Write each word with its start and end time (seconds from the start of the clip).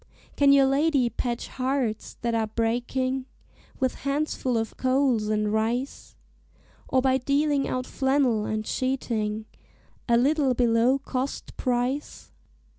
"Can 0.35 0.51
your 0.51 0.65
lady 0.65 1.11
patch 1.11 1.47
hearts 1.47 2.17
that 2.21 2.33
are 2.33 2.47
breaking, 2.47 3.27
With 3.79 3.93
handfuls 4.01 4.57
of 4.57 4.75
coals 4.75 5.27
and 5.27 5.53
rice, 5.53 6.15
Or 6.87 7.03
by 7.03 7.17
dealing 7.19 7.67
out 7.67 7.85
flannel 7.85 8.43
and 8.45 8.65
sheeting 8.65 9.45
A 10.09 10.17
little 10.17 10.55
below 10.55 10.97
cost 10.97 11.55
price? 11.55 12.31